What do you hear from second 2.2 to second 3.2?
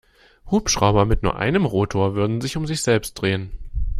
sich um sich selbst